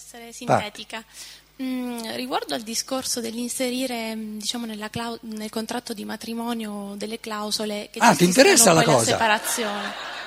essere 0.00 0.32
sintetica. 0.32 1.04
Mm, 1.62 2.14
riguardo 2.14 2.54
al 2.54 2.62
discorso 2.62 3.20
dell'inserire 3.20 4.14
mm, 4.16 4.38
diciamo, 4.38 4.66
clau- 4.90 5.18
nel 5.22 5.50
contratto 5.50 5.92
di 5.92 6.06
matrimonio 6.06 6.94
delle 6.96 7.20
clausole 7.20 7.90
che 7.92 7.98
ah, 7.98 8.14
ti 8.14 8.24
interessa 8.24 8.72
la 8.72 8.82
cosa? 8.82 9.04
separazione. 9.04 10.18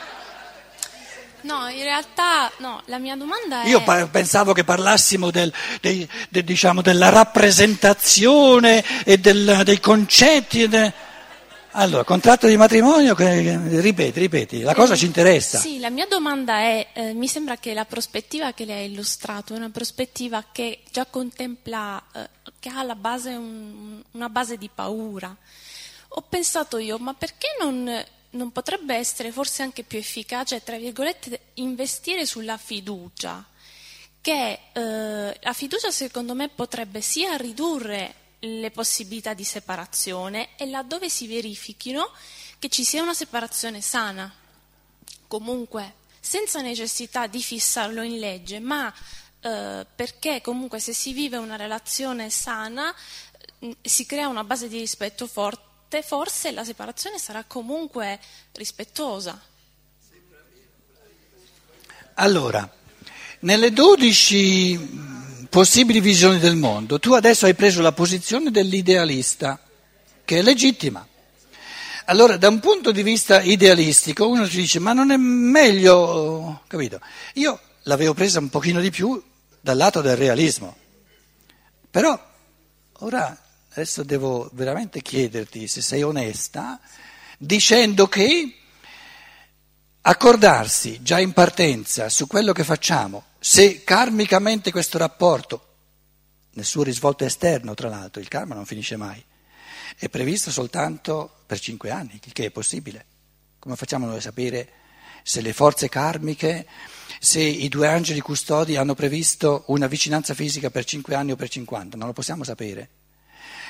No, 1.41 1.67
in 1.67 1.83
realtà 1.83 2.49
no, 2.57 2.81
la 2.85 2.99
mia 2.99 3.15
domanda 3.17 3.63
è... 3.63 3.67
Io 3.67 3.83
pensavo 4.09 4.53
che 4.53 4.63
parlassimo 4.63 5.29
del, 5.29 5.51
dei, 5.81 6.07
de, 6.29 6.43
diciamo, 6.43 6.81
della 6.81 7.09
rappresentazione 7.09 9.03
e 9.03 9.17
del, 9.17 9.61
dei 9.65 9.79
concetti. 9.81 10.69
De... 10.69 10.93
Allora, 11.75 12.03
contratto 12.03 12.45
di 12.45 12.55
matrimonio, 12.55 13.15
ripeti, 13.17 14.19
ripeti, 14.19 14.61
la 14.61 14.75
cosa 14.75 14.93
eh, 14.93 14.97
ci 14.97 15.05
interessa. 15.05 15.57
Sì, 15.57 15.79
la 15.79 15.89
mia 15.89 16.05
domanda 16.05 16.59
è, 16.59 16.87
eh, 16.93 17.13
mi 17.13 17.27
sembra 17.27 17.57
che 17.57 17.73
la 17.73 17.85
prospettiva 17.85 18.53
che 18.53 18.65
lei 18.65 18.83
ha 18.83 18.85
illustrato 18.85 19.55
è 19.55 19.57
una 19.57 19.71
prospettiva 19.71 20.45
che 20.51 20.81
già 20.91 21.07
contempla, 21.07 22.03
eh, 22.13 22.29
che 22.59 22.69
ha 22.69 22.95
base 22.95 23.31
un, 23.31 24.03
una 24.11 24.29
base 24.29 24.57
di 24.57 24.69
paura. 24.73 25.35
Ho 26.09 26.21
pensato 26.29 26.77
io, 26.77 26.99
ma 26.99 27.15
perché 27.15 27.47
non 27.59 28.03
non 28.33 28.51
potrebbe 28.51 28.95
essere 28.95 29.31
forse 29.31 29.61
anche 29.61 29.83
più 29.83 29.97
efficace, 29.97 30.63
tra 30.63 30.77
virgolette, 30.77 31.39
investire 31.55 32.25
sulla 32.25 32.57
fiducia, 32.57 33.45
che 34.21 34.59
eh, 34.71 35.37
la 35.39 35.53
fiducia 35.53 35.91
secondo 35.91 36.33
me 36.33 36.49
potrebbe 36.49 37.01
sia 37.01 37.35
ridurre 37.35 38.15
le 38.45 38.71
possibilità 38.71 39.33
di 39.33 39.43
separazione 39.43 40.55
e 40.57 40.65
laddove 40.65 41.09
si 41.09 41.27
verifichino 41.27 42.11
che 42.59 42.69
ci 42.69 42.83
sia 42.83 43.01
una 43.01 43.13
separazione 43.13 43.81
sana, 43.81 44.33
comunque 45.27 45.95
senza 46.19 46.61
necessità 46.61 47.27
di 47.27 47.41
fissarlo 47.41 48.01
in 48.01 48.19
legge, 48.19 48.59
ma 48.59 48.93
eh, 49.39 49.85
perché 49.95 50.41
comunque 50.41 50.79
se 50.79 50.93
si 50.93 51.13
vive 51.13 51.37
una 51.37 51.55
relazione 51.55 52.29
sana 52.29 52.93
eh, 53.59 53.77
si 53.81 54.05
crea 54.05 54.27
una 54.27 54.43
base 54.43 54.67
di 54.67 54.79
rispetto 54.79 55.27
forte 55.27 56.01
forse 56.01 56.51
la 56.51 56.63
separazione 56.63 57.19
sarà 57.19 57.43
comunque 57.43 58.19
rispettosa. 58.53 59.39
Allora, 62.15 62.71
nelle 63.43 63.71
12 63.71 65.47
possibili 65.49 65.99
visioni 65.99 66.39
del 66.39 66.55
mondo, 66.55 66.99
tu 66.99 67.13
adesso 67.13 67.45
hai 67.45 67.53
preso 67.53 67.81
la 67.81 67.91
posizione 67.91 68.51
dell'idealista, 68.51 69.59
che 70.23 70.39
è 70.39 70.41
legittima. 70.41 71.05
Allora, 72.05 72.37
da 72.37 72.47
un 72.47 72.59
punto 72.59 72.91
di 72.91 73.03
vista 73.03 73.41
idealistico, 73.41 74.27
uno 74.27 74.47
ci 74.47 74.57
dice, 74.57 74.79
ma 74.79 74.93
non 74.93 75.11
è 75.11 75.17
meglio, 75.17 76.63
capito? 76.67 76.99
Io 77.35 77.59
l'avevo 77.83 78.13
presa 78.13 78.39
un 78.39 78.49
pochino 78.49 78.79
di 78.79 78.91
più 78.91 79.21
dal 79.59 79.77
lato 79.77 80.01
del 80.01 80.17
realismo, 80.17 80.75
però 81.89 82.17
ora 82.99 83.37
adesso 83.71 84.03
devo 84.03 84.49
veramente 84.53 85.01
chiederti 85.01 85.67
se 85.67 85.81
sei 85.81 86.03
onesta, 86.03 86.79
dicendo 87.37 88.07
che 88.07 88.55
accordarsi 90.01 91.01
già 91.01 91.19
in 91.19 91.31
partenza 91.33 92.09
su 92.09 92.27
quello 92.27 92.51
che 92.53 92.63
facciamo, 92.63 93.31
se 93.45 93.83
karmicamente 93.83 94.71
questo 94.71 94.97
rapporto, 94.97 95.67
nel 96.51 96.63
suo 96.63 96.81
risvolto 96.81 97.25
esterno 97.25 97.73
tra 97.73 97.89
l'altro, 97.89 98.21
il 98.21 98.29
karma 98.29 98.55
non 98.55 98.65
finisce 98.65 98.95
mai, 98.95 99.21
è 99.97 100.07
previsto 100.07 100.49
soltanto 100.49 101.41
per 101.45 101.59
cinque 101.59 101.89
anni, 101.89 102.21
il 102.23 102.31
che 102.31 102.45
è 102.45 102.51
possibile. 102.51 103.05
Come 103.59 103.75
facciamo 103.75 104.05
noi 104.05 104.15
a 104.15 104.21
sapere 104.21 104.69
se 105.23 105.41
le 105.41 105.51
forze 105.51 105.89
karmiche, 105.89 106.65
se 107.19 107.41
i 107.41 107.67
due 107.67 107.89
angeli 107.89 108.21
custodi 108.21 108.77
hanno 108.77 108.95
previsto 108.95 109.65
una 109.67 109.87
vicinanza 109.87 110.33
fisica 110.33 110.69
per 110.69 110.85
cinque 110.85 111.13
anni 111.13 111.33
o 111.33 111.35
per 111.35 111.49
cinquanta? 111.49 111.97
Non 111.97 112.07
lo 112.07 112.13
possiamo 112.13 112.45
sapere. 112.45 112.87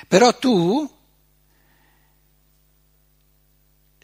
Però 0.07 0.37
tu 0.37 0.87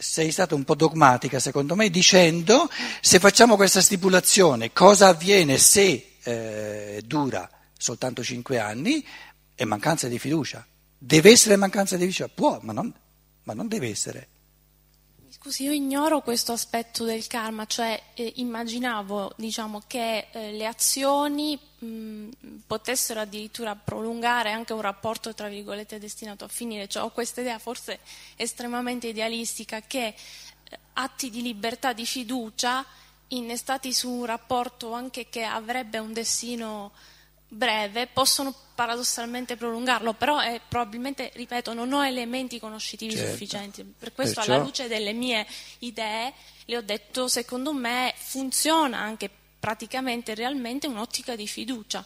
sei 0.02 0.32
stata 0.32 0.56
un 0.56 0.64
po' 0.64 0.76
dogmatica, 0.76 1.40
secondo 1.40 1.76
me, 1.76 1.90
dicendo 1.90 2.70
se 3.02 3.20
facciamo 3.20 3.58
questa 3.58 3.82
stipulazione, 3.82 4.72
cosa 4.72 5.10
avviene 5.10 5.58
se 5.58 6.16
eh, 6.24 7.02
dura 7.06 7.50
soltanto 7.78 8.24
cinque 8.24 8.60
anni? 8.60 9.06
È 9.54 9.66
mancanza 9.66 10.08
di 10.08 10.18
fiducia. 10.18 10.66
Deve 10.98 11.32
essere 11.32 11.58
mancanza 11.58 11.98
di 11.98 12.04
fiducia? 12.04 12.30
Può, 12.30 12.60
ma 12.62 12.72
non, 12.72 12.94
ma 13.44 13.54
non 13.54 13.68
deve 13.68 13.90
essere. 13.90 14.28
Scusi, 15.42 15.64
io 15.64 15.72
ignoro 15.72 16.20
questo 16.20 16.52
aspetto 16.52 17.06
del 17.06 17.26
karma, 17.28 17.66
cioè 17.66 17.98
eh, 18.14 18.34
immaginavo 18.36 19.32
diciamo, 19.38 19.82
che 19.88 20.28
eh, 20.32 20.52
le 20.52 20.66
azioni 20.66 21.58
mh, 21.80 22.28
potessero 22.68 23.22
addirittura 23.22 23.74
prolungare 23.74 24.52
anche 24.52 24.74
un 24.74 24.82
rapporto 24.82 25.34
tra 25.34 25.48
virgolette 25.48 25.98
destinato 25.98 26.44
a 26.44 26.50
finire, 26.50 26.90
cioè 26.90 27.04
ho 27.04 27.12
questa 27.12 27.40
idea 27.40 27.58
forse 27.58 28.00
estremamente 28.36 29.08
idealistica 29.08 29.80
che 29.80 30.08
eh, 30.08 30.80
atti 30.96 31.30
di 31.30 31.42
libertà, 31.42 31.94
di 31.94 32.06
fiducia 32.06 32.86
innestati 33.30 33.94
su 33.94 34.10
un 34.10 34.26
rapporto 34.26 34.92
anche 34.92 35.30
che 35.30 35.44
avrebbe 35.44 36.00
un 36.00 36.12
destino 36.12 36.92
breve 37.50 38.08
possono 38.08 38.54
paradossalmente 38.76 39.58
prolungarlo, 39.58 40.14
però 40.14 40.40
è, 40.40 40.62
probabilmente, 40.66 41.32
ripeto, 41.34 41.74
non 41.74 41.92
ho 41.92 42.06
elementi 42.06 42.60
conoscitivi 42.60 43.16
certo. 43.16 43.32
sufficienti. 43.32 43.84
Per 43.84 44.14
questo, 44.14 44.36
Perciò... 44.36 44.54
alla 44.54 44.64
luce 44.64 44.88
delle 44.88 45.12
mie 45.12 45.46
idee, 45.80 46.34
le 46.66 46.78
ho 46.78 46.82
detto, 46.82 47.28
secondo 47.28 47.74
me 47.74 48.14
funziona 48.16 49.00
anche 49.00 49.30
praticamente 49.60 50.34
realmente 50.34 50.88
un'ottica 50.88 51.36
di 51.36 51.48
fiducia. 51.48 52.06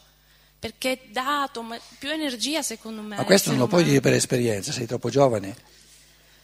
Perché 0.57 1.07
dato 1.11 1.63
più 1.99 2.09
energia, 2.09 2.61
secondo 2.61 3.01
me. 3.01 3.17
Ma 3.17 3.25
questo 3.25 3.49
non 3.49 3.59
lo 3.59 3.67
puoi 3.67 3.83
dire 3.83 3.99
per 3.99 4.13
esperienza, 4.13 4.71
sei 4.71 4.87
troppo 4.87 5.09
giovane. 5.09 5.55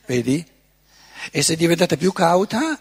Vedi? 0.05 0.45
E 1.31 1.41
se 1.41 1.55
diventate 1.55 1.95
più 1.95 2.11
cauta, 2.11 2.79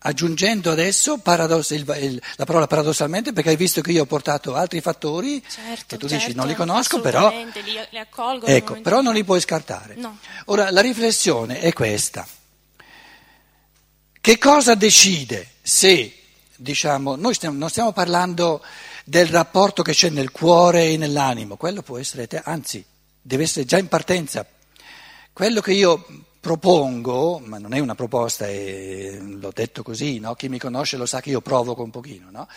aggiungendo 0.00 0.70
adesso 0.70 1.18
paradoss- 1.18 1.70
il, 1.70 1.84
il, 2.00 2.22
la 2.36 2.44
parola 2.44 2.66
paradossalmente 2.66 3.32
perché 3.32 3.50
hai 3.50 3.56
visto 3.56 3.80
che 3.80 3.90
io 3.90 4.02
ho 4.02 4.06
portato 4.06 4.54
altri 4.54 4.80
fattori 4.80 5.42
certo, 5.42 5.84
che 5.86 5.96
tu 5.96 6.08
certo, 6.08 6.26
dici 6.26 6.36
non 6.36 6.46
li 6.46 6.54
conosco 6.54 7.00
però, 7.00 7.30
li, 7.30 7.50
li 7.90 7.98
accolgo 7.98 8.46
ecco, 8.46 8.80
però 8.80 9.00
non 9.00 9.14
li 9.14 9.24
puoi 9.24 9.40
scartare. 9.40 9.94
No. 9.96 10.18
Ora 10.46 10.70
la 10.70 10.80
riflessione 10.80 11.60
è 11.60 11.72
questa. 11.72 12.26
Che 14.20 14.38
cosa 14.38 14.74
decide 14.74 15.52
se, 15.62 16.14
diciamo, 16.54 17.16
noi 17.16 17.34
stiamo, 17.34 17.56
non 17.56 17.70
stiamo 17.70 17.92
parlando 17.92 18.62
del 19.04 19.26
rapporto 19.26 19.82
che 19.82 19.92
c'è 19.92 20.10
nel 20.10 20.30
cuore 20.30 20.90
e 20.90 20.96
nell'animo, 20.96 21.56
quello 21.56 21.82
può 21.82 21.98
essere, 21.98 22.26
te, 22.26 22.42
anzi, 22.44 22.84
deve 23.22 23.44
essere 23.44 23.64
già 23.64 23.78
in 23.78 23.88
partenza. 23.88 24.46
Quello 25.32 25.60
che 25.60 25.72
io 25.72 26.04
propongo, 26.40 27.40
ma 27.44 27.58
non 27.58 27.74
è 27.74 27.78
una 27.78 27.94
proposta, 27.94 28.46
è, 28.46 29.18
l'ho 29.20 29.50
detto 29.52 29.82
così, 29.82 30.18
no? 30.18 30.34
chi 30.34 30.48
mi 30.48 30.58
conosce 30.58 30.96
lo 30.96 31.06
sa 31.06 31.20
che 31.20 31.30
io 31.30 31.40
provoco 31.40 31.82
un 31.82 31.90
pochino, 31.90 32.28
no? 32.30 32.48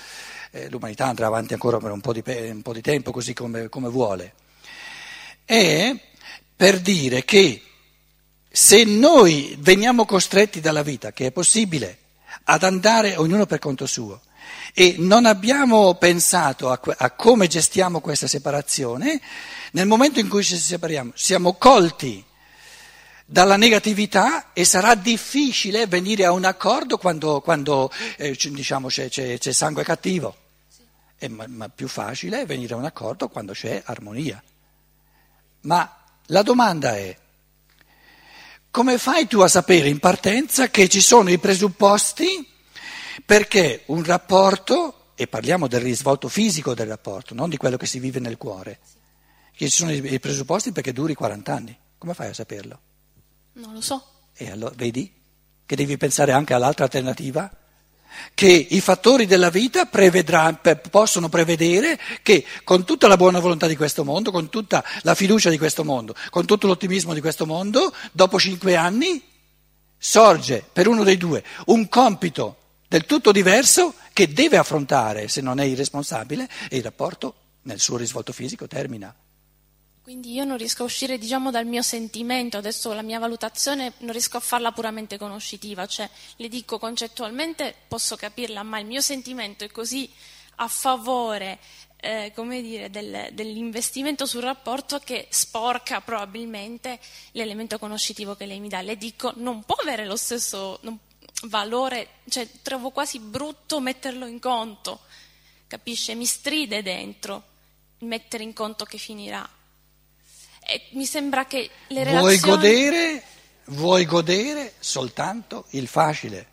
eh, 0.52 0.70
l'umanità 0.70 1.08
andrà 1.08 1.28
avanti 1.28 1.54
ancora 1.54 1.78
per 1.78 1.92
un 1.92 2.02
po' 2.02 2.14
di, 2.14 2.24
un 2.26 2.62
po 2.62 2.74
di 2.74 2.82
tempo 2.82 3.12
così 3.12 3.34
come, 3.34 3.70
come 3.70 3.90
vuole. 3.90 4.34
È 5.44 5.96
per 6.56 6.80
dire 6.80 7.26
che 7.26 7.62
se 8.50 8.84
noi 8.84 9.56
veniamo 9.60 10.06
costretti 10.06 10.60
dalla 10.60 10.84
vita, 10.84 11.12
che 11.12 11.28
è 11.28 11.32
possibile, 11.32 11.98
ad 12.44 12.64
andare 12.64 13.16
ognuno 13.16 13.46
per 13.46 13.60
conto 13.60 13.86
suo, 13.86 14.22
e 14.74 14.96
non 15.00 15.26
abbiamo 15.26 15.96
pensato 15.96 16.70
a, 16.70 16.80
a, 16.98 17.12
come 17.12 17.48
gestiamo 17.48 18.00
questa 18.00 18.28
separazione, 18.28 19.20
nel 19.72 19.88
momento 19.88 20.20
in 20.20 20.28
cui 20.28 20.44
ci 20.44 20.58
separiamo 20.58 21.12
siamo 21.16 21.54
colti 21.54 22.24
dalla 23.32 23.56
negatività 23.56 24.52
e 24.52 24.66
sarà 24.66 24.94
difficile 24.94 25.88
venire 25.88 26.26
a 26.26 26.34
un 26.34 26.44
accordo 26.44 26.98
quando, 26.98 27.40
quando 27.40 27.90
eh, 28.18 28.38
diciamo, 28.38 28.90
c'è, 28.90 29.08
c'è, 29.08 29.38
c'è, 29.38 29.54
sangue 29.54 29.86
cattivo, 29.86 30.36
è 31.16 31.30
ma, 31.30 31.46
ma 31.48 31.70
più 31.70 31.88
facile 31.88 32.46
venire 32.46 32.74
a 32.74 32.78
un 32.78 32.84
accordo 32.84 33.30
quando 33.30 33.54
c'è 33.54 33.82
armonia. 33.86 34.44
Ma 35.62 36.04
la 36.26 36.42
domanda 36.42 36.98
è, 36.98 37.18
come 38.70 38.98
fai 38.98 39.28
tu 39.28 39.40
a 39.40 39.48
sapere 39.48 39.88
in 39.88 40.00
partenza 40.00 40.70
che 40.70 40.90
ci 40.90 41.00
sono 41.00 41.30
i 41.30 41.38
presupposti 41.38 42.46
perché 43.26 43.84
un 43.86 44.04
rapporto, 44.04 45.14
e 45.16 45.28
parliamo 45.28 45.68
del 45.68 45.80
risvolto 45.80 46.28
fisico 46.28 46.74
del 46.74 46.88
rapporto, 46.88 47.34
non 47.34 47.48
di 47.48 47.56
quello 47.56 47.78
che 47.78 47.86
si 47.86 48.00
vive 48.00 48.20
nel 48.20 48.36
cuore, 48.36 48.80
che 49.56 49.70
ci 49.70 49.76
sono 49.78 49.94
i 49.94 50.20
presupposti 50.20 50.74
perché 50.74 50.92
duri 50.92 51.14
40 51.14 51.56
anni, 51.56 51.78
come 51.98 52.14
fai 52.14 52.28
a 52.28 52.34
saperlo? 52.34 52.80
Non 53.54 53.74
lo 53.74 53.82
so. 53.82 54.04
E 54.34 54.50
allora 54.50 54.74
vedi 54.76 55.12
che 55.66 55.76
devi 55.76 55.98
pensare 55.98 56.32
anche 56.32 56.54
all'altra 56.54 56.86
alternativa? 56.86 57.50
Che 58.34 58.68
i 58.70 58.82
fattori 58.82 59.26
della 59.26 59.50
vita 59.50 59.90
possono 60.90 61.30
prevedere 61.30 61.98
che 62.22 62.46
con 62.64 62.84
tutta 62.84 63.08
la 63.08 63.16
buona 63.16 63.40
volontà 63.40 63.68
di 63.68 63.78
questo 63.78 64.04
mondo, 64.04 64.32
con 64.32 64.50
tutta 64.50 64.84
la 65.04 65.16
fiducia 65.16 65.50
di 65.50 65.58
questo 65.58 65.86
mondo, 65.86 66.14
con 66.30 66.46
tutto 66.46 66.68
l'ottimismo 66.68 67.14
di 67.14 67.22
questo 67.22 67.46
mondo, 67.46 67.94
dopo 68.12 68.38
cinque 68.38 68.76
anni 68.76 69.24
sorge 69.98 70.66
per 70.74 70.88
uno 70.88 71.04
dei 71.04 71.18
due 71.18 71.44
un 71.68 71.88
compito 71.88 72.58
del 72.88 73.06
tutto 73.06 73.32
diverso 73.32 73.94
che 74.12 74.34
deve 74.34 74.58
affrontare, 74.58 75.30
se 75.30 75.40
non 75.40 75.60
è 75.62 75.64
irresponsabile, 75.64 76.50
e 76.70 76.78
il 76.78 76.84
rapporto 76.84 77.36
nel 77.62 77.80
suo 77.80 77.96
risvolto 77.96 78.34
fisico 78.34 78.68
termina. 78.68 79.16
Quindi 80.04 80.34
io 80.34 80.46
non 80.46 80.58
riesco 80.58 80.82
a 80.82 80.86
uscire, 80.86 81.20
diciamo, 81.20 81.52
dal 81.52 81.68
mio 81.68 81.84
sentimento, 81.84 82.58
adesso 82.58 82.92
la 82.92 83.04
mia 83.04 83.20
valutazione 83.20 83.94
non 84.00 84.12
riesco 84.12 84.38
a 84.38 84.40
farla 84.40 84.72
puramente 84.72 85.18
conoscitiva, 85.18 85.86
cioè 85.86 86.10
le 86.38 86.48
dico 86.48 86.80
concettualmente 86.80 87.76
posso 87.88 88.16
capirla, 88.16 88.64
ma 88.64 88.80
il 88.80 88.88
mio 88.88 89.02
sentimento 89.02 89.64
è 89.64 89.70
così 89.70 90.12
a 90.56 90.68
favore 90.68 91.60
eh, 91.98 92.34
dire, 92.36 92.90
del, 92.90 93.30
dell'investimento 93.32 94.26
sul 94.26 94.42
rapporto 94.42 94.98
che 94.98 95.28
sporca 95.30 96.02
probabilmente 96.02 97.00
l'elemento 97.34 97.78
conoscitivo 97.78 98.36
che 98.36 98.48
lei 98.48 98.60
mi 98.60 98.70
dà. 98.70 98.82
Le 98.82 98.98
dico 98.98 99.34
non 99.36 99.64
può 99.64 99.76
avere 99.76 100.06
lo 100.06 100.16
stesso 100.16 100.80
valore, 101.44 102.22
cioè 102.28 102.50
trovo 102.64 102.90
quasi 102.90 103.20
brutto 103.20 103.80
metterlo 103.80 104.26
in 104.26 104.40
conto, 104.40 105.02
capisce? 105.68 106.16
Mi 106.16 106.26
stride 106.26 106.82
dentro 106.82 107.44
mettere 108.00 108.44
in 108.44 108.54
conto 108.54 108.84
che 108.86 108.98
finirà. 108.98 109.48
E 110.64 110.88
mi 110.92 111.06
sembra 111.06 111.46
che 111.46 111.70
le 111.88 112.04
relazioni... 112.04 112.38
Vuoi 112.38 112.40
godere, 112.40 113.24
vuoi 113.66 114.06
godere 114.06 114.74
soltanto 114.80 115.66
il 115.72 115.88
facile. 115.88 116.48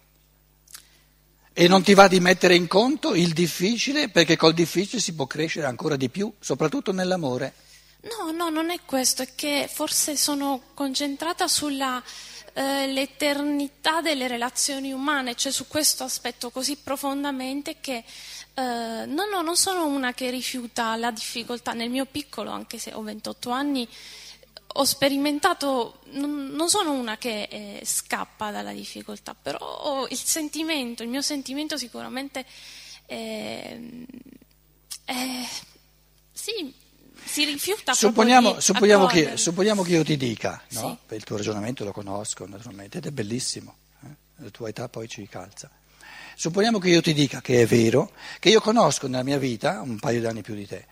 E 1.52 1.68
non 1.68 1.82
ti 1.82 1.94
va 1.94 2.08
di 2.08 2.20
mettere 2.20 2.54
in 2.54 2.68
conto 2.68 3.14
il 3.14 3.32
difficile 3.32 4.08
perché 4.08 4.36
col 4.36 4.54
difficile 4.54 5.00
si 5.00 5.14
può 5.14 5.26
crescere 5.26 5.66
ancora 5.66 5.96
di 5.96 6.08
più, 6.08 6.32
soprattutto 6.38 6.92
nell'amore. 6.92 7.52
No, 8.00 8.30
no, 8.30 8.48
non 8.48 8.70
è 8.70 8.78
questo, 8.84 9.22
è 9.22 9.28
che 9.34 9.68
forse 9.72 10.16
sono 10.16 10.62
concentrata 10.74 11.48
sulla 11.48 12.00
eh, 12.58 12.88
l'eternità 12.88 14.00
delle 14.00 14.26
relazioni 14.26 14.92
umane, 14.92 15.36
cioè 15.36 15.52
su 15.52 15.68
questo 15.68 16.02
aspetto 16.02 16.50
così 16.50 16.76
profondamente 16.76 17.76
che 17.80 18.02
eh, 18.54 19.04
no, 19.06 19.26
no, 19.30 19.42
non 19.42 19.56
sono 19.56 19.86
una 19.86 20.12
che 20.12 20.28
rifiuta 20.30 20.96
la 20.96 21.12
difficoltà. 21.12 21.72
Nel 21.72 21.88
mio 21.88 22.04
piccolo, 22.04 22.50
anche 22.50 22.78
se 22.78 22.92
ho 22.92 23.02
28 23.02 23.50
anni, 23.50 23.88
ho 24.74 24.84
sperimentato, 24.84 26.00
non, 26.14 26.48
non 26.48 26.68
sono 26.68 26.90
una 26.94 27.16
che 27.16 27.42
eh, 27.42 27.82
scappa 27.84 28.50
dalla 28.50 28.72
difficoltà, 28.72 29.36
però 29.40 30.08
il 30.10 30.18
sentimento, 30.18 31.04
il 31.04 31.10
mio 31.10 31.22
sentimento 31.22 31.76
sicuramente 31.76 32.44
eh, 33.06 34.04
eh, 35.04 35.48
sì, 36.32 36.74
si 37.24 37.44
rifiuta 37.44 37.92
supponiamo, 37.92 38.60
supponiamo, 38.60 39.06
che, 39.06 39.36
supponiamo, 39.36 39.82
che, 39.82 39.92
io 39.92 40.04
ti 40.04 40.16
dica, 40.16 40.62
no? 40.70 40.98
sì. 41.08 41.14
il 41.14 41.24
tuo 41.24 41.36
ragionamento 41.36 41.84
lo 41.84 41.92
conosco 41.92 42.46
naturalmente 42.46 42.98
ed 42.98 43.06
è 43.06 43.10
bellissimo, 43.10 43.76
eh? 44.04 44.08
la 44.36 44.50
tua 44.50 44.68
età 44.68 44.88
poi 44.88 45.08
ci 45.08 45.26
calza. 45.28 45.70
Supponiamo 46.36 46.78
che 46.78 46.88
io 46.90 47.00
ti 47.00 47.12
dica 47.12 47.40
che 47.40 47.62
è 47.62 47.66
vero, 47.66 48.12
che 48.38 48.48
io 48.48 48.60
conosco 48.60 49.08
nella 49.08 49.24
mia 49.24 49.38
vita, 49.38 49.80
un 49.80 49.98
paio 49.98 50.20
di 50.20 50.26
anni 50.26 50.42
più 50.42 50.54
di 50.54 50.66
te, 50.66 50.86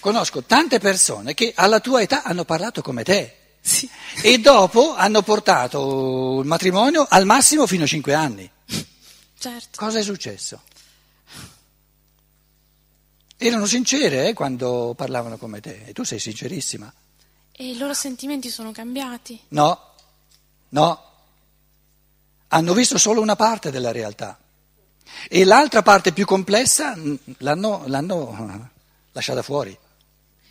conosco 0.00 0.42
tante 0.42 0.78
persone 0.78 1.34
che 1.34 1.52
alla 1.54 1.80
tua 1.80 2.00
età 2.00 2.22
hanno 2.22 2.44
parlato 2.44 2.80
come 2.80 3.02
te 3.02 3.36
sì. 3.60 3.88
e 4.22 4.38
dopo 4.38 4.94
hanno 4.94 5.22
portato 5.22 6.40
il 6.40 6.46
matrimonio 6.46 7.06
al 7.08 7.26
massimo 7.26 7.66
fino 7.66 7.84
a 7.84 7.86
cinque 7.86 8.14
anni. 8.14 8.50
Certo. 9.38 9.68
Cosa 9.74 9.98
è 9.98 10.02
successo? 10.02 10.62
Erano 13.36 13.66
sincere 13.66 14.28
eh, 14.28 14.32
quando 14.32 14.94
parlavano 14.96 15.36
come 15.36 15.60
te 15.60 15.82
e 15.84 15.92
tu 15.92 16.04
sei 16.04 16.18
sincerissima. 16.18 16.92
E 17.52 17.70
i 17.70 17.76
loro 17.76 17.94
sentimenti 17.94 18.48
sono 18.48 18.72
cambiati? 18.72 19.38
No, 19.48 19.80
no. 20.70 21.02
Hanno 22.48 22.74
visto 22.74 22.96
solo 22.98 23.20
una 23.20 23.36
parte 23.36 23.70
della 23.70 23.92
realtà 23.92 24.38
e 25.28 25.44
l'altra 25.44 25.82
parte 25.82 26.12
più 26.12 26.24
complessa 26.24 26.96
l'hanno, 27.38 27.82
l'hanno 27.86 28.70
lasciata 29.12 29.42
fuori. 29.42 29.76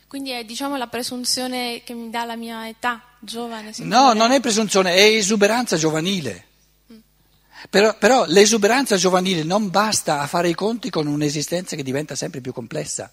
Quindi 0.06 0.30
è 0.30 0.44
diciamo 0.44 0.76
la 0.76 0.86
presunzione 0.86 1.82
che 1.84 1.92
mi 1.92 2.10
dà 2.10 2.24
la 2.24 2.36
mia 2.36 2.68
età 2.68 3.02
giovane? 3.18 3.72
No, 3.78 4.12
non 4.12 4.30
è 4.30 4.40
presunzione, 4.40 4.94
è 4.94 5.02
esuberanza 5.02 5.76
giovanile. 5.76 6.44
Però, 7.68 7.96
però, 7.98 8.24
l'esuberanza 8.26 8.96
giovanile 8.96 9.42
non 9.42 9.70
basta 9.70 10.20
a 10.20 10.26
fare 10.26 10.48
i 10.48 10.54
conti 10.54 10.90
con 10.90 11.06
un'esistenza 11.06 11.76
che 11.76 11.82
diventa 11.82 12.14
sempre 12.14 12.40
più 12.40 12.52
complessa. 12.52 13.10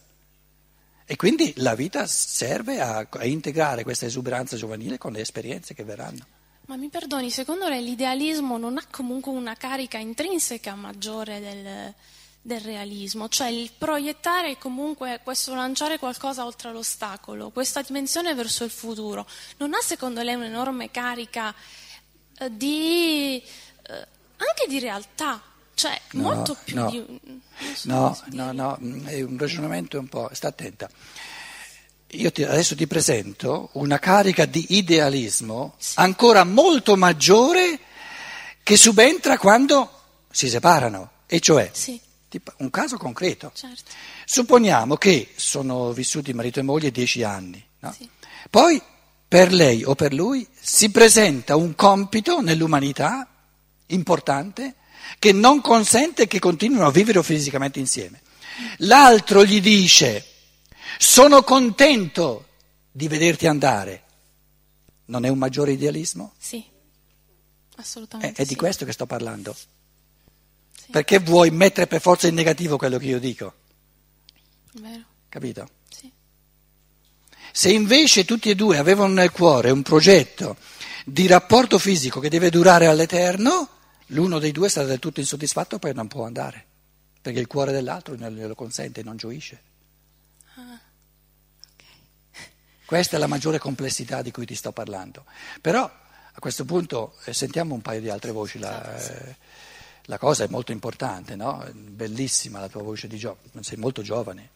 E 1.05 1.15
quindi 1.15 1.53
la 1.57 1.75
vita 1.75 2.07
serve 2.07 2.79
a, 2.79 3.05
a 3.09 3.25
integrare 3.25 3.83
questa 3.83 4.05
esuberanza 4.05 4.55
giovanile 4.55 4.97
con 4.97 5.11
le 5.11 5.21
esperienze 5.21 5.73
che 5.73 5.83
verranno. 5.83 6.25
Ma 6.67 6.77
mi 6.77 6.87
perdoni, 6.87 7.29
secondo 7.29 7.67
lei 7.67 7.83
l'idealismo 7.83 8.57
non 8.57 8.77
ha 8.77 8.85
comunque 8.89 9.31
una 9.33 9.55
carica 9.55 9.97
intrinseca 9.97 10.75
maggiore 10.75 11.41
del, 11.41 11.93
del 12.41 12.61
realismo, 12.61 13.27
cioè 13.27 13.47
il 13.47 13.71
proiettare 13.77 14.57
comunque 14.57 15.19
questo 15.23 15.55
lanciare 15.55 15.99
qualcosa 15.99 16.45
oltre 16.45 16.71
l'ostacolo, 16.71 17.49
questa 17.49 17.81
dimensione 17.81 18.33
verso 18.33 18.63
il 18.63 18.69
futuro, 18.69 19.27
non 19.57 19.73
ha 19.73 19.81
secondo 19.81 20.21
lei 20.21 20.35
un'enorme 20.35 20.89
carica 20.89 21.53
eh, 22.37 22.55
di, 22.55 23.43
eh, 23.83 24.07
anche 24.47 24.67
di 24.67 24.79
realtà, 24.79 25.41
cioè 25.73 25.99
no, 26.11 26.21
molto 26.21 26.57
più 26.63 26.75
no, 26.75 26.89
di... 26.89 27.05
So 27.73 27.87
no, 27.87 28.17
no, 28.31 28.51
no, 28.51 28.79
è 29.05 29.21
un 29.21 29.37
ragionamento 29.37 29.99
un 29.99 30.07
po'... 30.07 30.29
sta 30.33 30.49
attenta. 30.49 30.89
Io 32.07 32.31
ti, 32.31 32.43
adesso 32.43 32.75
ti 32.75 32.85
presento 32.85 33.69
una 33.73 33.97
carica 33.97 34.45
di 34.45 34.65
idealismo 34.69 35.73
sì. 35.77 35.93
ancora 35.97 36.43
molto 36.43 36.95
maggiore 36.95 37.79
che 38.61 38.77
subentra 38.77 39.37
quando 39.37 40.01
si 40.29 40.49
separano, 40.49 41.11
e 41.27 41.39
cioè... 41.39 41.69
Sì 41.71 41.99
un 42.57 42.69
caso 42.69 42.97
concreto. 42.97 43.51
Certo. 43.53 43.91
Supponiamo 44.25 44.95
che 44.95 45.33
sono 45.35 45.91
vissuti 45.91 46.33
marito 46.33 46.59
e 46.59 46.63
moglie 46.63 46.91
dieci 46.91 47.23
anni, 47.23 47.63
no? 47.79 47.93
sì. 47.95 48.09
poi 48.49 48.81
per 49.27 49.51
lei 49.51 49.83
o 49.83 49.95
per 49.95 50.13
lui 50.13 50.47
si 50.59 50.91
presenta 50.91 51.55
un 51.55 51.75
compito 51.75 52.41
nell'umanità 52.41 53.27
importante 53.87 54.75
che 55.19 55.31
non 55.31 55.61
consente 55.61 56.27
che 56.27 56.39
continuino 56.39 56.85
a 56.85 56.91
vivere 56.91 57.21
fisicamente 57.23 57.79
insieme. 57.79 58.21
L'altro 58.77 59.45
gli 59.45 59.61
dice 59.61 60.25
sono 60.97 61.43
contento 61.43 62.47
di 62.91 63.07
vederti 63.07 63.47
andare. 63.47 64.03
Non 65.05 65.25
è 65.25 65.29
un 65.29 65.37
maggiore 65.37 65.73
idealismo? 65.73 66.33
Sì, 66.37 66.63
assolutamente. 67.75 68.41
È, 68.41 68.45
è 68.45 68.47
di 68.47 68.55
questo 68.55 68.85
che 68.85 68.91
sto 68.91 69.05
parlando. 69.05 69.55
Perché 70.91 71.19
vuoi 71.19 71.49
mettere 71.49 71.87
per 71.87 72.01
forza 72.01 72.27
in 72.27 72.35
negativo 72.35 72.77
quello 72.77 72.97
che 72.97 73.05
io 73.05 73.19
dico? 73.19 73.53
Vero. 74.73 75.03
Capito? 75.29 75.69
Sì. 75.89 76.11
Se 77.51 77.71
invece 77.71 78.25
tutti 78.25 78.49
e 78.49 78.55
due 78.55 78.77
avevano 78.77 79.13
nel 79.13 79.31
cuore 79.31 79.71
un 79.71 79.81
progetto 79.81 80.57
di 81.05 81.27
rapporto 81.27 81.77
fisico 81.77 82.19
che 82.19 82.29
deve 82.29 82.49
durare 82.49 82.87
all'eterno, 82.87 83.69
l'uno 84.07 84.39
dei 84.39 84.51
due 84.51 84.69
sarà 84.69 84.87
del 84.87 84.99
tutto 84.99 85.19
insoddisfatto 85.19 85.75
e 85.75 85.79
poi 85.79 85.93
non 85.93 86.07
può 86.07 86.25
andare, 86.25 86.65
perché 87.21 87.39
il 87.39 87.47
cuore 87.47 87.71
dell'altro 87.71 88.15
non 88.15 88.33
glielo 88.33 88.55
consente 88.55 89.03
non 89.03 89.17
gioisce. 89.17 89.61
Ah, 90.55 90.79
Questa 92.85 93.17
è 93.17 93.19
la 93.19 93.27
maggiore 93.27 93.59
complessità 93.59 94.21
di 94.21 94.31
cui 94.31 94.45
ti 94.45 94.55
sto 94.55 94.71
parlando. 94.71 95.25
Però 95.61 95.83
a 95.83 96.39
questo 96.39 96.65
punto 96.65 97.15
eh, 97.25 97.33
sentiamo 97.33 97.73
un 97.73 97.81
paio 97.81 98.01
di 98.01 98.09
altre 98.09 98.31
voci. 98.31 98.59
La, 98.59 98.95
eh, 98.95 99.35
la 100.07 100.17
cosa 100.17 100.43
è 100.43 100.47
molto 100.49 100.71
importante, 100.71 101.35
no? 101.35 101.65
Bellissima 101.73 102.59
la 102.59 102.67
tua 102.67 102.81
voce 102.81 103.07
di 103.07 103.17
giovane, 103.17 103.61
sei 103.61 103.77
molto 103.77 104.01
giovane. 104.01 104.49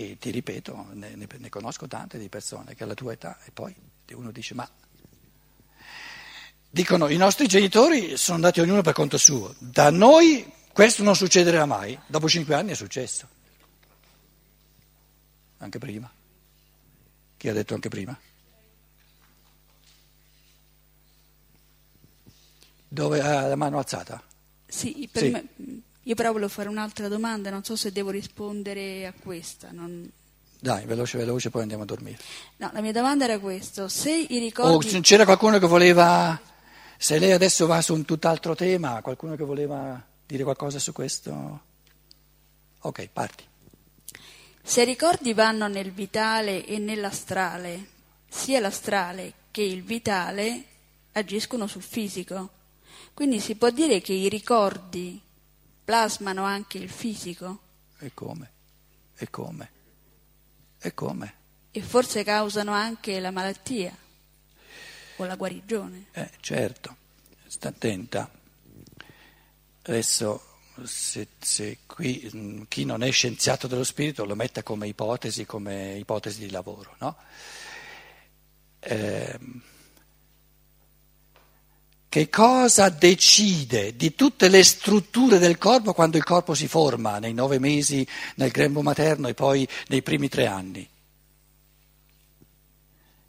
E 0.00 0.16
ti 0.16 0.30
ripeto, 0.30 0.90
ne, 0.92 1.16
ne, 1.16 1.48
conosco 1.48 1.88
tante 1.88 2.18
di 2.18 2.28
persone 2.28 2.76
che 2.76 2.84
alla 2.84 2.94
tua 2.94 3.14
età 3.14 3.36
e 3.44 3.50
poi 3.50 3.74
uno 4.12 4.30
dice 4.30 4.54
ma... 4.54 4.70
Dicono 6.70 7.08
i 7.08 7.16
nostri 7.16 7.48
genitori 7.48 8.16
sono 8.16 8.36
andati 8.36 8.60
ognuno 8.60 8.80
per 8.80 8.92
conto 8.92 9.18
suo, 9.18 9.56
da 9.58 9.90
noi 9.90 10.52
questo 10.72 11.02
non 11.02 11.16
succederà 11.16 11.66
mai, 11.66 11.98
dopo 12.06 12.28
cinque 12.28 12.54
anni 12.54 12.70
è 12.70 12.74
successo. 12.76 13.26
Anche 15.56 15.78
prima. 15.80 16.08
Chi 17.36 17.48
ha 17.48 17.52
detto 17.52 17.74
anche 17.74 17.88
prima? 17.88 18.16
Dove 22.86 23.20
ha 23.20 23.48
la 23.48 23.56
mano 23.56 23.78
alzata? 23.78 24.22
Sì, 24.64 25.10
sì. 25.12 25.30
Me, 25.30 25.48
io 26.02 26.14
però 26.14 26.32
volevo 26.32 26.48
fare 26.48 26.68
un'altra 26.68 27.08
domanda, 27.08 27.50
non 27.50 27.64
so 27.64 27.76
se 27.76 27.92
devo 27.92 28.10
rispondere 28.10 29.06
a 29.06 29.12
questa. 29.12 29.68
Non... 29.72 30.10
Dai, 30.60 30.86
veloce, 30.86 31.18
veloce, 31.18 31.50
poi 31.50 31.62
andiamo 31.62 31.82
a 31.82 31.86
dormire. 31.86 32.18
No, 32.56 32.70
la 32.72 32.80
mia 32.80 32.92
domanda 32.92 33.24
era 33.24 33.38
questa. 33.38 33.88
Se 33.88 34.10
i 34.10 34.38
ricordi... 34.38 34.96
Oh, 34.96 35.00
c'era 35.00 35.24
qualcuno 35.24 35.58
che 35.58 35.66
voleva... 35.66 36.40
Se 36.96 37.18
lei 37.18 37.30
adesso 37.30 37.66
va 37.66 37.80
su 37.80 37.94
un 37.94 38.04
tutt'altro 38.04 38.56
tema, 38.56 39.00
qualcuno 39.02 39.36
che 39.36 39.44
voleva 39.44 40.02
dire 40.26 40.42
qualcosa 40.42 40.78
su 40.78 40.92
questo? 40.92 41.60
Ok, 42.80 43.08
parti. 43.12 43.44
Se 44.62 44.82
i 44.82 44.84
ricordi 44.84 45.32
vanno 45.32 45.68
nel 45.68 45.92
vitale 45.92 46.66
e 46.66 46.78
nell'astrale, 46.78 47.86
sia 48.28 48.60
l'astrale 48.60 49.32
che 49.50 49.62
il 49.62 49.82
vitale 49.82 50.64
agiscono 51.12 51.66
sul 51.66 51.82
fisico. 51.82 52.50
Quindi 53.14 53.40
si 53.40 53.54
può 53.54 53.70
dire 53.70 54.00
che 54.00 54.12
i 54.12 54.28
ricordi 54.28 55.20
plasmano 55.88 56.44
anche 56.44 56.76
il 56.76 56.90
fisico 56.90 57.60
E 58.00 58.12
come? 58.12 58.50
E 59.16 59.30
come? 59.30 59.70
E 60.78 60.92
come? 60.92 61.34
e 61.70 61.80
forse 61.80 62.22
causano 62.24 62.72
anche 62.72 63.18
la 63.20 63.30
malattia 63.30 63.96
o 65.16 65.24
la 65.24 65.34
guarigione. 65.34 66.08
Eh, 66.12 66.30
certo, 66.40 66.96
sta 67.46 67.68
attenta. 67.68 68.30
Adesso, 69.82 70.58
se, 70.84 71.28
se 71.38 71.78
qui 71.86 72.28
mh, 72.30 72.62
chi 72.68 72.84
non 72.84 73.02
è 73.02 73.10
scienziato 73.10 73.66
dello 73.66 73.84
spirito 73.84 74.26
lo 74.26 74.34
metta 74.34 74.62
come 74.62 74.88
ipotesi, 74.88 75.46
come 75.46 75.96
ipotesi 75.96 76.40
di 76.40 76.50
lavoro, 76.50 76.96
no? 76.98 77.16
Ehm, 78.80 79.62
che 82.08 82.30
cosa 82.30 82.88
decide 82.88 83.94
di 83.94 84.14
tutte 84.14 84.48
le 84.48 84.64
strutture 84.64 85.38
del 85.38 85.58
corpo 85.58 85.92
quando 85.92 86.16
il 86.16 86.24
corpo 86.24 86.54
si 86.54 86.66
forma 86.66 87.18
nei 87.18 87.34
nove 87.34 87.58
mesi 87.58 88.06
nel 88.36 88.50
grembo 88.50 88.80
materno 88.80 89.28
e 89.28 89.34
poi 89.34 89.68
nei 89.88 90.02
primi 90.02 90.28
tre 90.28 90.46
anni? 90.46 90.88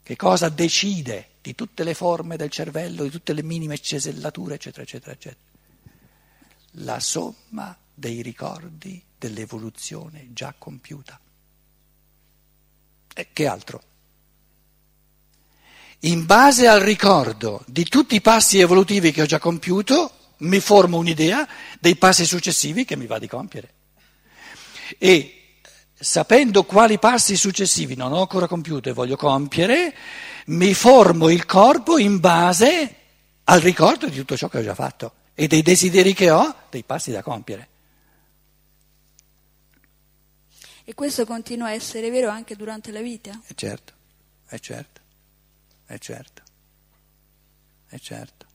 Che 0.02 0.16
cosa 0.16 0.48
decide 0.48 1.28
di 1.42 1.54
tutte 1.54 1.84
le 1.84 1.92
forme 1.92 2.36
del 2.36 2.50
cervello, 2.50 3.02
di 3.02 3.10
tutte 3.10 3.34
le 3.34 3.42
minime 3.42 3.78
cesellature, 3.78 4.54
eccetera, 4.54 4.82
eccetera, 4.82 5.12
eccetera? 5.12 5.40
La 6.84 7.00
somma 7.00 7.76
dei 7.92 8.22
ricordi 8.22 9.02
dell'evoluzione 9.18 10.28
già 10.32 10.54
compiuta. 10.56 11.20
E 13.12 13.28
che 13.32 13.46
altro? 13.46 13.82
In 16.00 16.24
base 16.24 16.66
al 16.66 16.80
ricordo 16.80 17.62
di 17.66 17.84
tutti 17.84 18.14
i 18.14 18.20
passi 18.22 18.58
evolutivi 18.58 19.12
che 19.12 19.22
ho 19.22 19.26
già 19.26 19.38
compiuto, 19.38 20.12
mi 20.38 20.58
formo 20.60 20.96
un'idea 20.96 21.46
dei 21.78 21.96
passi 21.96 22.24
successivi 22.24 22.84
che 22.86 22.96
mi 22.96 23.06
va 23.06 23.18
di 23.18 23.28
compiere. 23.28 23.74
E 24.96 25.58
sapendo 25.92 26.64
quali 26.64 26.98
passi 26.98 27.36
successivi 27.36 27.96
non 27.96 28.12
ho 28.12 28.20
ancora 28.20 28.46
compiuto 28.46 28.88
e 28.88 28.92
voglio 28.92 29.16
compiere, 29.16 29.94
mi 30.46 30.72
formo 30.72 31.28
il 31.28 31.44
corpo 31.44 31.98
in 31.98 32.18
base 32.18 32.94
al 33.44 33.60
ricordo 33.60 34.08
di 34.08 34.16
tutto 34.16 34.38
ciò 34.38 34.48
che 34.48 34.58
ho 34.58 34.62
già 34.62 34.74
fatto 34.74 35.12
e 35.34 35.46
dei 35.48 35.60
desideri 35.60 36.14
che 36.14 36.30
ho, 36.30 36.54
dei 36.70 36.82
passi 36.82 37.10
da 37.10 37.22
compiere. 37.22 37.68
E 40.84 40.94
questo 40.94 41.26
continua 41.26 41.68
a 41.68 41.72
essere 41.72 42.10
vero 42.10 42.30
anche 42.30 42.56
durante 42.56 42.90
la 42.90 43.00
vita? 43.00 43.38
E 43.46 43.54
certo, 43.54 43.92
è 44.46 44.58
certo, 44.58 44.99
è 45.90 45.98
certo, 45.98 46.42
è 47.88 47.98
certo. 47.98 48.46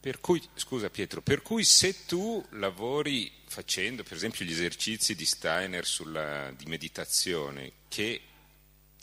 Per 0.00 0.20
cui, 0.20 0.42
scusa 0.54 0.88
Pietro, 0.88 1.20
per 1.20 1.42
cui 1.42 1.64
se 1.64 2.06
tu 2.06 2.42
lavori 2.52 3.30
facendo 3.44 4.02
per 4.02 4.16
esempio 4.16 4.46
gli 4.46 4.52
esercizi 4.52 5.14
di 5.14 5.26
Steiner 5.26 5.84
sulla, 5.84 6.50
di 6.52 6.64
meditazione, 6.64 7.72
che 7.88 8.22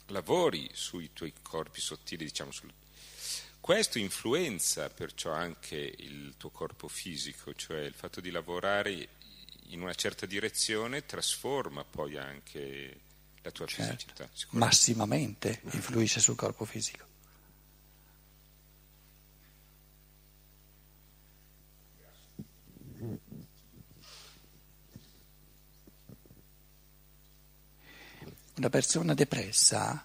lavori 0.08 0.68
sui 0.74 1.14
tuoi 1.14 1.32
corpi 1.44 1.80
sottili, 1.80 2.24
diciamo, 2.24 2.52
sul, 2.52 2.74
questo 3.60 4.00
influenza 4.00 4.90
perciò 4.90 5.32
anche 5.32 5.76
il 5.76 6.34
tuo 6.38 6.50
corpo 6.50 6.88
fisico, 6.88 7.54
cioè 7.54 7.82
il 7.82 7.94
fatto 7.94 8.20
di 8.20 8.32
lavorare 8.32 9.10
in 9.68 9.84
una 9.84 9.94
certa 9.94 10.26
direzione 10.26 11.06
trasforma 11.06 11.84
poi 11.84 12.18
anche 12.18 13.06
la 13.42 13.52
tua 13.52 13.66
certo. 13.66 13.96
fisicità. 13.96 14.30
Massimamente 14.52 15.62
influisce 15.72 16.20
sul 16.20 16.36
corpo 16.36 16.66
fisico. 16.66 17.06
Una 28.56 28.70
persona 28.70 29.14
depressa 29.14 30.04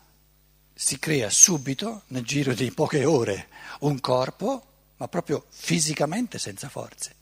si 0.75 0.99
crea 0.99 1.31
subito, 1.31 2.03
nel 2.09 2.25
giro 2.25 2.53
di 2.53 2.71
poche 2.73 3.05
ore, 3.05 3.49
un 3.81 3.99
corpo, 4.01 4.67
ma 4.97 5.09
proprio 5.09 5.47
fisicamente 5.49 6.39
senza 6.39 6.69
forze. 6.69 7.22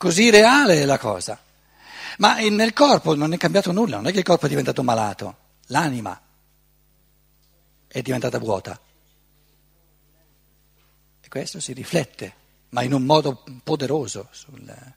Così 0.00 0.30
reale 0.30 0.80
è 0.80 0.86
la 0.86 0.96
cosa. 0.96 1.38
Ma 2.16 2.38
nel 2.38 2.72
corpo 2.72 3.14
non 3.14 3.34
è 3.34 3.36
cambiato 3.36 3.70
nulla, 3.70 3.96
non 3.96 4.06
è 4.06 4.12
che 4.12 4.20
il 4.20 4.24
corpo 4.24 4.46
è 4.46 4.48
diventato 4.48 4.82
malato, 4.82 5.36
l'anima 5.66 6.18
è 7.86 8.00
diventata 8.00 8.38
vuota. 8.38 8.80
E 11.20 11.28
questo 11.28 11.60
si 11.60 11.74
riflette, 11.74 12.34
ma 12.70 12.82
in 12.82 12.94
un 12.94 13.02
modo 13.02 13.44
poderoso 13.62 14.28
sul... 14.30 14.94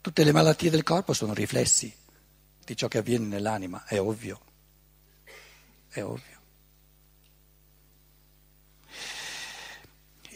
Tutte 0.00 0.24
le 0.24 0.32
malattie 0.32 0.70
del 0.70 0.84
corpo 0.84 1.12
sono 1.12 1.34
riflessi 1.34 1.94
di 2.64 2.74
ciò 2.74 2.88
che 2.88 2.96
avviene 2.96 3.26
nell'anima, 3.26 3.84
è 3.84 4.00
ovvio, 4.00 4.40
è 5.90 6.02
ovvio. 6.02 6.33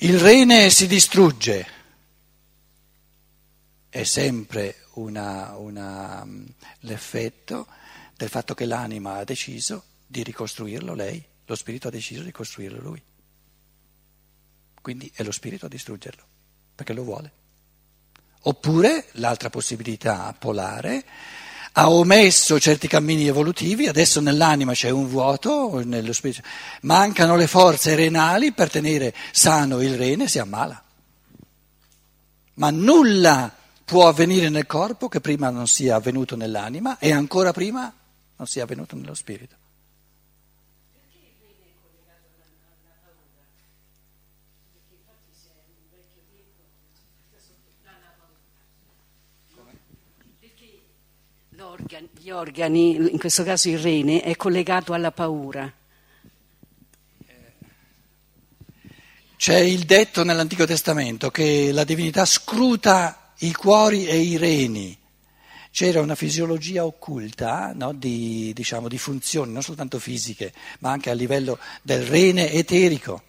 Il 0.00 0.20
rene 0.20 0.70
si 0.70 0.86
distrugge, 0.86 1.66
è 3.88 4.04
sempre 4.04 4.84
una, 4.92 5.56
una, 5.56 6.24
l'effetto 6.80 7.66
del 8.14 8.28
fatto 8.28 8.54
che 8.54 8.64
l'anima 8.64 9.14
ha 9.16 9.24
deciso 9.24 9.82
di 10.06 10.22
ricostruirlo 10.22 10.94
lei, 10.94 11.20
lo 11.44 11.54
spirito 11.56 11.88
ha 11.88 11.90
deciso 11.90 12.22
di 12.22 12.30
costruirlo 12.30 12.80
lui. 12.80 13.02
Quindi 14.80 15.10
è 15.12 15.24
lo 15.24 15.32
spirito 15.32 15.66
a 15.66 15.68
distruggerlo, 15.68 16.22
perché 16.76 16.92
lo 16.92 17.02
vuole. 17.02 17.32
Oppure 18.42 19.08
l'altra 19.14 19.50
possibilità 19.50 20.32
polare 20.32 21.04
ha 21.78 21.90
omesso 21.90 22.58
certi 22.58 22.88
cammini 22.88 23.28
evolutivi, 23.28 23.86
adesso 23.86 24.20
nell'anima 24.20 24.72
c'è 24.72 24.90
un 24.90 25.06
vuoto, 25.06 25.80
spirito, 26.10 26.42
mancano 26.82 27.36
le 27.36 27.46
forze 27.46 27.94
renali 27.94 28.50
per 28.50 28.68
tenere 28.68 29.14
sano 29.30 29.80
il 29.80 29.96
rene, 29.96 30.26
si 30.26 30.40
ammala. 30.40 30.82
Ma 32.54 32.70
nulla 32.70 33.54
può 33.84 34.08
avvenire 34.08 34.48
nel 34.48 34.66
corpo 34.66 35.06
che 35.08 35.20
prima 35.20 35.50
non 35.50 35.68
sia 35.68 35.94
avvenuto 35.94 36.34
nell'anima 36.34 36.98
e 36.98 37.12
ancora 37.12 37.52
prima 37.52 37.92
non 38.34 38.46
sia 38.48 38.64
avvenuto 38.64 38.96
nello 38.96 39.14
spirito. 39.14 39.54
Gli 52.20 52.30
organi, 52.30 53.10
in 53.10 53.18
questo 53.18 53.42
caso 53.42 53.68
il 53.68 53.80
rene, 53.80 54.22
è 54.22 54.36
collegato 54.36 54.92
alla 54.92 55.10
paura. 55.10 55.72
C'è 59.36 59.58
il 59.58 59.84
detto 59.84 60.22
nell'Antico 60.22 60.66
Testamento 60.66 61.30
che 61.30 61.72
la 61.72 61.82
divinità 61.82 62.24
scruta 62.24 63.32
i 63.38 63.52
cuori 63.52 64.06
e 64.06 64.18
i 64.18 64.36
reni. 64.36 64.96
C'era 65.72 66.00
una 66.00 66.14
fisiologia 66.14 66.84
occulta 66.84 67.72
no, 67.74 67.92
di, 67.92 68.52
diciamo, 68.54 68.86
di 68.86 68.98
funzioni, 68.98 69.52
non 69.52 69.62
soltanto 69.62 69.98
fisiche, 69.98 70.52
ma 70.78 70.92
anche 70.92 71.10
a 71.10 71.14
livello 71.14 71.58
del 71.82 72.04
rene 72.04 72.52
eterico. 72.52 73.22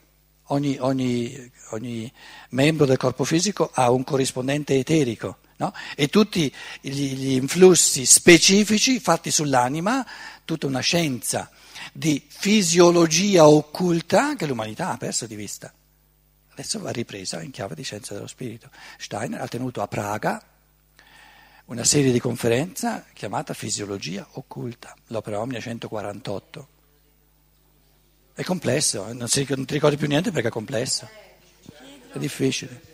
Ogni, 0.51 0.77
ogni, 0.79 1.51
ogni 1.71 2.11
membro 2.49 2.85
del 2.85 2.97
corpo 2.97 3.23
fisico 3.23 3.71
ha 3.73 3.89
un 3.89 4.03
corrispondente 4.03 4.77
eterico. 4.77 5.37
No? 5.59 5.73
E 5.95 6.07
tutti 6.07 6.53
gli, 6.79 7.13
gli 7.15 7.31
influssi 7.33 8.05
specifici 8.05 8.99
fatti 9.01 9.29
sull'anima, 9.29 10.05
tutta 10.45 10.67
una 10.67 10.79
scienza 10.79 11.51
di 11.91 12.23
fisiologia 12.25 13.47
occulta 13.47 14.35
che 14.35 14.45
l'umanità 14.45 14.91
ha 14.91 14.97
perso 14.97 15.25
di 15.25 15.35
vista. 15.35 15.73
Adesso 16.51 16.79
va 16.79 16.91
ripresa 16.91 17.41
in 17.41 17.51
chiave 17.51 17.75
di 17.75 17.83
scienza 17.83 18.13
dello 18.13 18.27
spirito. 18.27 18.69
Steiner 18.97 19.41
ha 19.41 19.47
tenuto 19.47 19.81
a 19.81 19.87
Praga 19.87 20.41
una 21.65 21.83
serie 21.83 22.11
di 22.11 22.19
conferenze 22.19 23.05
chiamata 23.13 23.53
Fisiologia 23.53 24.25
occulta, 24.31 24.95
l'opera 25.07 25.39
Omnia 25.39 25.59
148. 25.59 26.67
È 28.33 28.43
complesso, 28.43 29.07
eh? 29.09 29.13
non, 29.13 29.27
non 29.29 29.65
ti 29.65 29.73
ricordi 29.73 29.97
più 29.97 30.07
niente 30.07 30.31
perché 30.31 30.47
è 30.47 30.51
complesso, 30.51 31.07
è 32.13 32.17
difficile. 32.17 32.88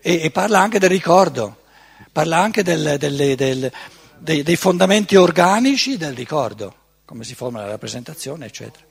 E, 0.00 0.22
e 0.22 0.30
parla 0.30 0.60
anche 0.60 0.78
del 0.78 0.90
ricordo, 0.90 1.64
parla 2.12 2.38
anche 2.38 2.62
del, 2.62 2.96
del, 2.98 3.34
del, 3.36 3.72
dei, 4.18 4.42
dei 4.42 4.56
fondamenti 4.56 5.16
organici 5.16 5.96
del 5.96 6.14
ricordo, 6.14 6.74
come 7.04 7.24
si 7.24 7.34
forma 7.34 7.60
la 7.60 7.68
rappresentazione, 7.68 8.46
eccetera, 8.46 8.84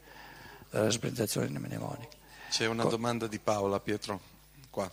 la 0.71 0.83
rappresentazione 0.83 1.47
mnemonica. 1.47 2.15
C'è 2.49 2.65
una 2.65 2.83
domanda 2.83 3.27
di 3.27 3.39
Paola, 3.39 3.79
Pietro, 3.79 4.19
qua. 4.69 4.89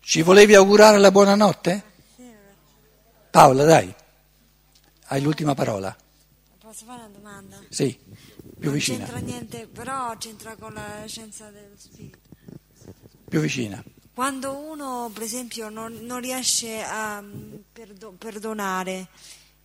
Ci 0.00 0.22
volevi 0.22 0.54
augurare 0.54 0.98
la 0.98 1.10
buonanotte? 1.10 1.90
Paola, 3.30 3.64
dai, 3.64 3.94
hai 5.06 5.22
l'ultima 5.22 5.54
parola. 5.54 5.96
Posso 6.58 6.84
fare 6.84 7.02
una 7.02 7.10
domanda? 7.12 7.58
Sì, 7.68 7.98
più 7.98 8.70
non 8.70 8.72
vicina, 8.72 9.04
c'entra 9.04 9.18
niente, 9.18 9.66
però 9.66 10.16
c'entra 10.18 10.56
con 10.56 10.74
la 10.74 11.04
scienza 11.06 11.48
dello 11.50 11.74
spirito. 11.76 12.31
Più 13.32 13.40
vicina. 13.40 13.82
Quando 14.12 14.58
uno, 14.58 15.10
per 15.10 15.22
esempio, 15.22 15.70
non, 15.70 16.04
non 16.04 16.20
riesce 16.20 16.82
a 16.82 17.18
mm, 17.22 17.54
perdo- 17.72 18.10
perdonare, 18.10 19.08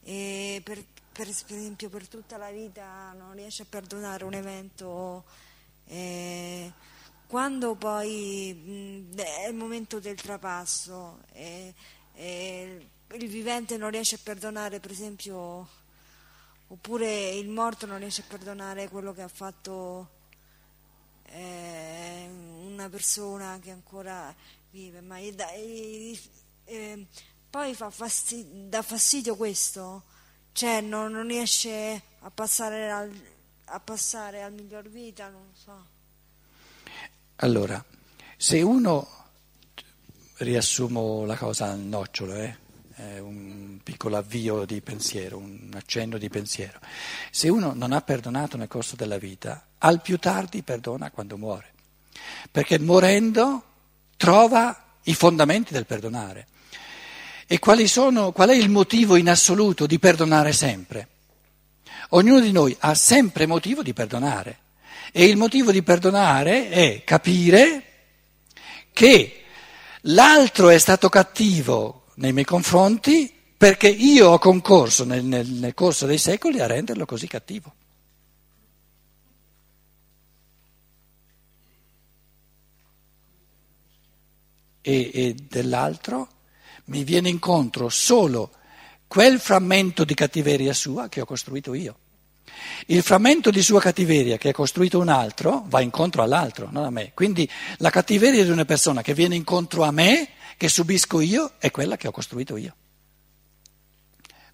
per, 0.02 0.62
per- 0.64 0.86
per 1.12 1.28
esempio 1.28 1.90
per 1.90 2.08
tutta 2.08 2.38
la 2.38 2.50
vita 2.50 3.14
non 3.18 3.34
riesce 3.34 3.64
a 3.64 3.66
perdonare 3.68 4.24
un 4.24 4.36
evento, 4.36 5.26
eh, 5.88 6.72
quando 7.28 7.76
poi 7.76 8.56
mm, 8.56 9.18
è 9.18 9.48
il 9.50 9.56
momento 9.56 10.00
del 10.00 10.16
trapasso 10.16 11.20
e, 11.34 11.74
e 12.14 12.88
il 13.16 13.28
vivente 13.28 13.76
non 13.76 13.90
riesce 13.90 14.16
a 14.16 14.20
perdonare, 14.24 14.80
per 14.80 14.92
esempio, 14.92 15.68
oppure 16.68 17.32
il 17.32 17.50
morto 17.50 17.86
non 17.86 17.98
riesce 17.98 18.22
a 18.22 18.30
perdonare 18.30 18.88
quello 18.88 19.14
che 19.14 19.24
ha 19.24 19.28
fatto 19.28 20.16
eh, 21.26 22.30
una 22.78 22.90
persona 22.90 23.60
che 23.62 23.72
ancora 23.72 24.34
vive, 24.70 25.02
ma 25.02 25.20
gli 25.20 25.32
dà- 25.32 25.52
gli- 25.56 26.18
eh, 26.66 27.06
poi 27.50 27.74
fa 27.74 27.90
fasti- 27.90 28.46
dà 28.70 28.84
fastidio 28.84 29.36
questo, 29.36 30.04
cioè 30.52 30.82
non, 30.82 31.12
non 31.12 31.28
riesce 31.28 32.02
a 32.20 32.30
passare, 32.30 32.92
al, 32.92 33.12
a 33.66 33.80
passare 33.80 34.44
al 34.44 34.54
miglior 34.54 34.88
vita, 34.90 35.30
non 35.30 35.48
so. 35.54 35.86
Allora, 37.38 37.84
se 38.36 38.62
uno, 38.62 39.08
riassumo 40.38 41.26
la 41.26 41.36
cosa 41.36 41.72
al 41.72 41.80
nocciolo, 41.80 42.36
eh? 42.36 42.66
è 42.94 43.20
un 43.20 43.80
piccolo 43.84 44.18
avvio 44.18 44.66
di 44.66 44.82
pensiero, 44.82 45.38
un 45.38 45.72
accenno 45.74 46.18
di 46.18 46.30
pensiero, 46.30 46.80
se 47.32 47.50
uno 47.50 47.74
non 47.74 47.92
ha 47.92 48.02
perdonato 48.02 48.58
nel 48.58 48.68
corso 48.68 48.96
della 48.96 49.18
vita, 49.18 49.68
al 49.80 50.02
più 50.02 50.18
tardi 50.18 50.64
perdona 50.64 51.12
quando 51.12 51.38
muore, 51.38 51.74
perché 52.52 52.80
morendo 52.80 53.64
trova 54.18 54.84
i 55.04 55.14
fondamenti 55.14 55.74
del 55.74 55.86
perdonare. 55.86 56.48
E 57.48 57.60
sono, 57.88 58.32
qual 58.32 58.50
è 58.50 58.56
il 58.56 58.70
motivo 58.70 59.16
in 59.16 59.30
assoluto 59.30 59.86
di 59.86 60.00
perdonare 60.00 60.52
sempre? 60.52 61.08
Ognuno 62.10 62.40
di 62.40 62.52
noi 62.52 62.76
ha 62.80 62.94
sempre 62.94 63.46
motivo 63.46 63.84
di 63.84 63.94
perdonare 63.94 64.60
e 65.12 65.26
il 65.26 65.38
motivo 65.38 65.72
di 65.72 65.82
perdonare 65.82 66.70
è 66.70 67.04
capire 67.06 67.84
che 68.92 69.44
l'altro 70.02 70.70
è 70.70 70.78
stato 70.78 71.10
cattivo 71.10 72.06
nei 72.16 72.34
miei 72.34 72.46
confronti 72.46 73.34
perché 73.58 73.88
io 73.88 74.30
ho 74.30 74.40
concorso 74.40 75.04
nel, 75.04 75.24
nel- 75.24 75.48
nel 75.48 75.74
corso 75.74 76.06
dei 76.06 76.18
secoli 76.18 76.60
a 76.60 76.68
renderlo 76.68 77.06
così 77.06 77.28
cattivo. 77.28 77.74
E, 84.88 85.12
e 85.14 85.36
dell'altro 85.50 86.30
mi 86.86 87.04
viene 87.04 87.28
incontro 87.28 87.90
solo 87.90 88.52
quel 89.06 89.38
frammento 89.38 90.06
di 90.06 90.14
cattiveria 90.14 90.72
sua 90.72 91.10
che 91.10 91.20
ho 91.20 91.26
costruito 91.26 91.74
io. 91.74 91.98
Il 92.86 93.04
frammento 93.04 93.50
di 93.50 93.62
sua 93.62 93.82
cattiveria 93.82 94.38
che 94.38 94.50
ha 94.50 94.54
costruito 94.54 94.98
un 94.98 95.10
altro 95.10 95.66
va 95.68 95.82
incontro 95.82 96.22
all'altro, 96.22 96.70
non 96.72 96.86
a 96.86 96.90
me. 96.90 97.12
Quindi 97.14 97.50
la 97.80 97.90
cattiveria 97.90 98.46
di 98.46 98.50
una 98.50 98.64
persona 98.64 99.02
che 99.02 99.14
viene 99.14 99.36
incontro 99.36 99.84
a 99.84 99.92
me, 99.92 100.30
che 100.56 100.70
subisco 100.70 101.20
io, 101.20 101.52
è 101.58 101.70
quella 101.70 101.98
che 101.98 102.08
ho 102.08 102.12
costruito 102.12 102.56
io. 102.56 102.74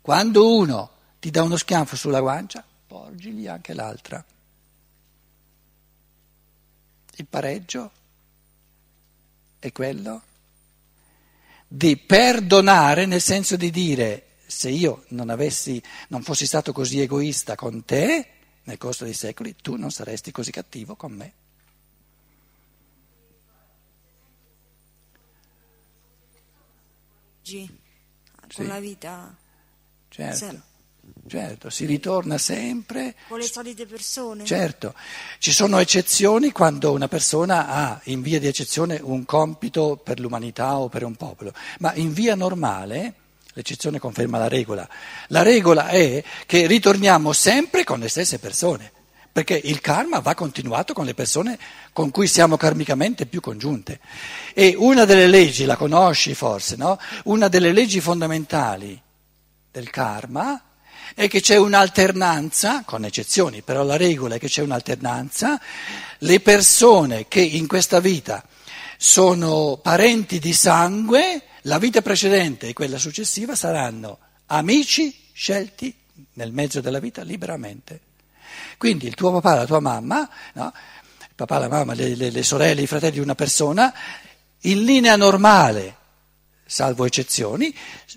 Quando 0.01 0.55
uno 0.55 0.89
ti 1.19 1.29
dà 1.29 1.43
uno 1.43 1.57
schiaffo 1.57 1.95
sulla 1.95 2.21
guancia, 2.21 2.65
porgigli 2.87 3.45
anche 3.45 3.75
l'altra. 3.75 4.25
Il 7.17 7.27
pareggio 7.27 7.91
è 9.63 9.71
quello 9.71 10.21
di 11.65 11.95
perdonare 11.95 13.05
nel 13.05 13.21
senso 13.21 13.55
di 13.55 13.71
dire 13.71 14.25
se 14.45 14.69
io 14.69 15.05
non 15.09 15.29
avessi 15.29 15.81
non 16.09 16.21
fossi 16.21 16.45
stato 16.45 16.73
così 16.73 16.99
egoista 16.99 17.55
con 17.55 17.85
te 17.85 18.27
nel 18.63 18.77
corso 18.77 19.05
dei 19.05 19.13
secoli 19.13 19.55
tu 19.61 19.77
non 19.77 19.89
saresti 19.89 20.31
così 20.31 20.51
cattivo 20.51 20.95
con 20.95 21.13
me 21.13 21.33
Sì. 27.41 27.69
con 28.53 28.67
la 28.67 28.79
vita, 28.79 29.35
certo 30.07 30.49
Sì. 30.49 30.72
Certo 31.27 31.69
si 31.69 31.85
ritorna 31.85 32.37
sempre 32.37 33.15
con 33.27 33.39
le 33.39 33.45
solite 33.45 33.85
persone. 33.85 34.45
certo 34.45 34.93
ci 35.39 35.51
sono 35.51 35.79
eccezioni 35.79 36.51
quando 36.51 36.91
una 36.91 37.07
persona 37.07 37.67
ha 37.67 38.01
in 38.05 38.21
via 38.21 38.39
di 38.39 38.47
eccezione 38.47 38.99
un 39.01 39.25
compito 39.25 39.99
per 40.01 40.19
l'umanità 40.19 40.77
o 40.77 40.89
per 40.89 41.03
un 41.03 41.15
popolo 41.15 41.53
ma 41.79 41.93
in 41.95 42.13
via 42.13 42.35
normale 42.35 43.15
l'eccezione 43.53 43.99
conferma 43.99 44.37
la 44.37 44.47
regola 44.47 44.87
la 45.27 45.41
regola 45.41 45.87
è 45.87 46.23
che 46.45 46.67
ritorniamo 46.67 47.31
sempre 47.31 47.83
con 47.83 47.99
le 47.99 48.09
stesse 48.09 48.39
persone 48.39 48.91
perché 49.33 49.59
il 49.63 49.81
karma 49.81 50.19
va 50.19 50.35
continuato 50.35 50.93
con 50.93 51.05
le 51.05 51.15
persone 51.15 51.57
con 51.91 52.11
cui 52.11 52.27
siamo 52.27 52.55
karmicamente 52.55 53.25
più 53.25 53.41
congiunte. 53.41 53.99
E 54.53 54.75
una 54.77 55.05
delle 55.05 55.25
leggi, 55.25 55.65
la 55.65 55.75
conosci 55.75 56.35
forse, 56.35 56.75
no? 56.75 56.99
Una 57.23 57.47
delle 57.47 57.71
leggi 57.71 57.99
fondamentali 57.99 59.01
del 59.71 59.89
karma 59.89 60.61
è 61.15 61.27
che 61.27 61.41
c'è 61.41 61.57
un'alternanza, 61.57 62.83
con 62.85 63.05
eccezioni, 63.05 63.61
però 63.61 63.83
la 63.83 63.97
regola 63.97 64.35
è 64.35 64.39
che 64.39 64.47
c'è 64.47 64.61
un'alternanza, 64.61 65.59
le 66.19 66.39
persone 66.39 67.27
che 67.27 67.41
in 67.41 67.67
questa 67.67 67.99
vita 67.99 68.43
sono 68.97 69.79
parenti 69.81 70.39
di 70.39 70.53
sangue, 70.53 71.43
la 71.63 71.77
vita 71.77 72.01
precedente 72.01 72.67
e 72.67 72.73
quella 72.73 72.97
successiva 72.97 73.55
saranno 73.55 74.19
amici 74.47 75.29
scelti 75.33 75.93
nel 76.33 76.51
mezzo 76.51 76.81
della 76.81 76.99
vita 76.99 77.21
liberamente. 77.23 78.01
Quindi 78.77 79.07
il 79.07 79.15
tuo 79.15 79.31
papà, 79.31 79.55
la 79.55 79.65
tua 79.65 79.79
mamma, 79.79 80.29
no? 80.53 80.73
il 81.19 81.35
papà, 81.35 81.57
la 81.57 81.67
mamma, 81.67 81.93
le, 81.93 82.15
le- 82.15 82.29
le 82.29 82.43
sorelle, 82.43 82.81
i 82.81 82.87
fratelli 82.87 83.13
di 83.13 83.19
una 83.19 83.35
persona, 83.35 83.93
in 84.61 84.83
linea 84.83 85.15
normale, 85.15 85.97
salvo 86.65 87.05
eccezioni, 87.05 87.73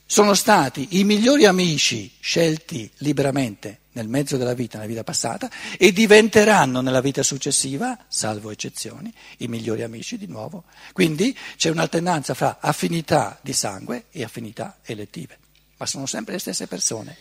sono 0.06 0.35
stati 0.35 0.98
i 0.98 1.04
migliori 1.04 1.44
amici 1.44 2.12
scelti 2.20 2.90
liberamente 2.98 3.80
nel 3.92 4.09
mezzo 4.09 4.37
della 4.37 4.54
vita, 4.54 4.76
nella 4.76 4.88
vita 4.88 5.04
passata, 5.04 5.50
e 5.78 5.92
diventeranno 5.92 6.80
nella 6.80 7.00
vita 7.00 7.22
successiva, 7.22 7.98
salvo 8.09 8.50
eccezioni, 8.50 9.12
i 9.38 9.48
migliori 9.48 9.82
amici 9.82 10.18
di 10.18 10.26
nuovo. 10.26 10.64
Quindi 10.92 11.37
c'è 11.56 11.70
un'alternanza 11.70 12.35
fra 12.35 12.59
affinità 12.61 13.38
di 13.40 13.54
sangue 13.54 14.04
e 14.11 14.22
affinità 14.22 14.78
elettive, 14.82 15.38
ma 15.78 15.87
sono 15.87 16.06
sempre 16.06 16.35
le 16.35 16.40
stesse 16.40 16.66
persone. 16.66 17.16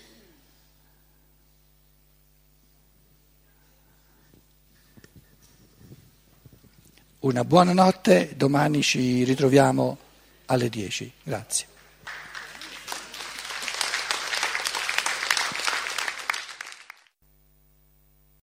Una 7.20 7.44
buona 7.44 7.74
notte, 7.74 8.34
domani 8.36 8.84
ci 8.84 9.24
ritroviamo 9.24 9.98
alle 10.48 10.70
10. 10.70 11.12
Grazie. 11.24 11.68